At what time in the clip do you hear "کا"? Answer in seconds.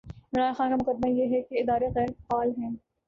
0.69-0.75